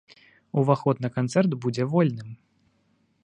Уваход 0.61 1.03
на 1.05 1.09
канцэрт 1.17 1.51
будзе 1.65 1.83
вольным. 1.93 2.29